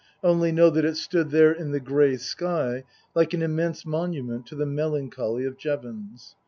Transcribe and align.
I 0.23 0.27
only 0.29 0.51
know 0.51 0.71
that 0.71 0.83
it 0.83 0.97
stood 0.97 1.29
there 1.29 1.51
in 1.51 1.73
the 1.73 1.79
grey 1.79 2.17
sky 2.17 2.85
like 3.13 3.35
an 3.35 3.43
immense 3.43 3.85
monument 3.85 4.47
to 4.47 4.55
the 4.55 4.65
melancholy 4.65 5.45
of 5.45 5.57
Jevons. 5.57 6.35